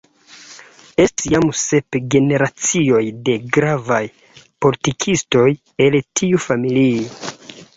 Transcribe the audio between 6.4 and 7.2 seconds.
familio.